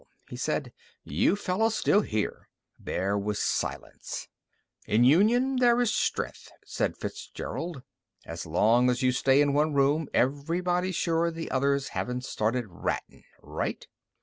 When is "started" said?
12.25-12.65